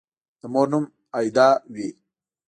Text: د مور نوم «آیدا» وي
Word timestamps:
د 0.41 0.43
مور 0.53 0.67
نوم 0.71 0.85
«آیدا» 1.19 1.47
وي 1.73 1.89